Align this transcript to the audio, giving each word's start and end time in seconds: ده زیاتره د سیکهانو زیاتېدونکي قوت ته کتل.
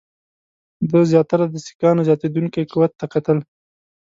ده 0.89 0.99
زیاتره 1.11 1.45
د 1.49 1.55
سیکهانو 1.65 2.05
زیاتېدونکي 2.07 2.61
قوت 2.71 2.91
ته 2.99 3.05
کتل. 3.13 3.37